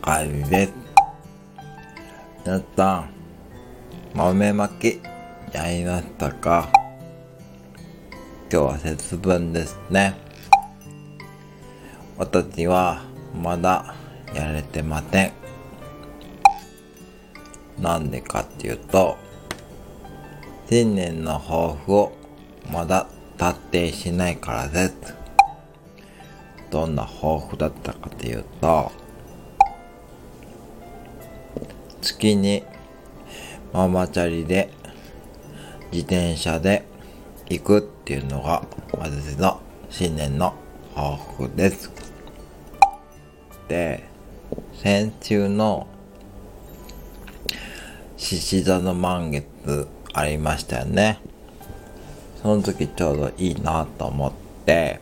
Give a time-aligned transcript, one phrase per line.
[0.00, 0.72] かりです。
[2.44, 3.10] 皆さん、
[4.14, 5.00] 豆まき、
[5.52, 6.70] やりましたか
[8.50, 10.14] 今日は節分ですね。
[12.16, 13.02] 私は、
[13.34, 13.94] まだ、
[14.34, 15.32] やれてません。
[17.78, 19.18] なんでかっていうと、
[20.68, 22.12] 新年の抱負を
[22.72, 24.94] まだ達成しないからです。
[26.70, 28.90] どんな抱負だったかというと、
[32.00, 32.64] 月に
[33.72, 34.70] ママチャリで
[35.92, 36.84] 自転車で
[37.48, 39.60] 行くっていうのが私の
[39.90, 40.54] 新年の
[40.94, 41.16] 抱
[41.48, 41.90] 負です。
[43.68, 44.04] で、
[44.74, 45.86] 先週の
[48.16, 51.18] 獅子座の満月ありましたよね。
[52.42, 54.32] その時ちょうどいいなと思っ
[54.64, 55.00] て、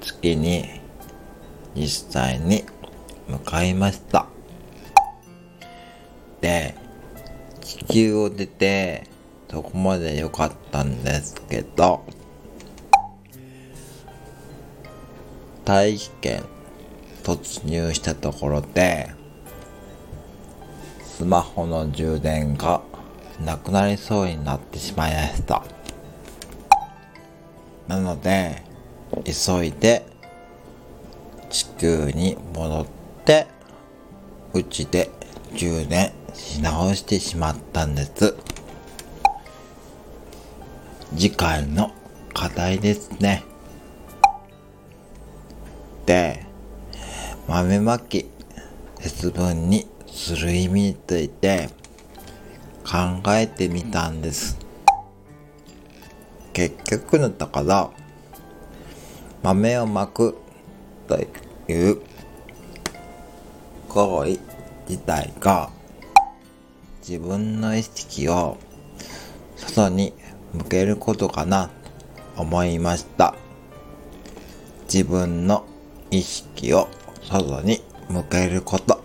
[0.00, 0.80] 月に
[1.74, 2.64] 実際に
[3.28, 4.26] 向かいました。
[6.44, 6.74] で、
[7.62, 9.08] 地球を出て、
[9.50, 12.04] そこまで良かったんですけど、
[15.64, 16.44] 大気圏
[17.22, 19.08] 突入したところで、
[21.02, 22.82] スマホの充電が
[23.40, 25.64] なくなりそうになってしまいました。
[27.88, 28.62] なので、
[29.24, 30.04] 急いで
[31.48, 32.86] 地球に戻っ
[33.24, 33.46] て、
[34.52, 35.08] うちで
[35.54, 38.34] 充電し直してしまったんです。
[41.16, 41.92] 次回の
[42.32, 43.44] 課題ですね。
[46.06, 46.44] で、
[47.48, 48.28] 豆まき、
[49.00, 51.68] 節分にする意味について
[52.84, 54.58] 考えてみたんです。
[56.52, 57.92] 結局のところ、
[59.42, 60.36] 豆をまく
[61.06, 61.18] と
[61.68, 62.00] いう
[63.88, 64.38] 行為
[64.88, 65.70] 自体が
[67.06, 68.56] 自分の意識を
[69.56, 70.14] 外に
[70.54, 71.68] 向けることかな
[72.34, 73.34] と思いました。
[74.90, 75.66] 自分の
[76.10, 76.88] 意識を
[77.20, 79.04] 外に向けること、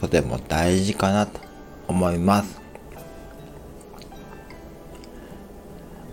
[0.00, 1.38] とても大事かなと
[1.86, 2.60] 思います。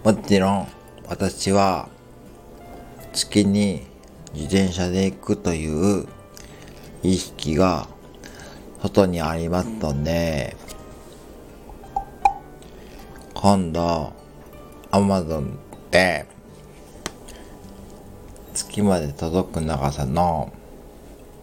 [0.04, 0.68] もちろん
[1.08, 1.90] 私は
[3.14, 3.88] 月に
[4.36, 6.08] 自転車で行くという
[7.02, 7.88] 意識が
[8.84, 10.56] 外にありますので、
[13.44, 14.14] 今度、
[14.90, 15.60] アマゾン
[15.92, 16.26] で、
[18.54, 20.54] 月まで届く長さの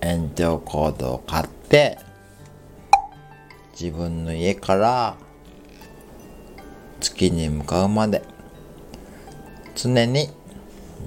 [0.00, 1.98] 延長コードを買って、
[3.78, 5.14] 自分の家から
[7.00, 8.22] 月に向かうまで
[9.74, 10.30] 常に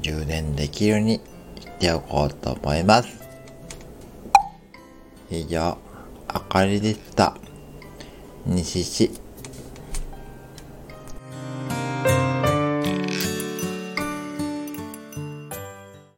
[0.03, 1.15] 充電できるように
[1.59, 3.19] しておこうと思います。
[5.31, 5.75] 以上、
[6.27, 7.35] あかりでした。
[8.45, 9.22] 西市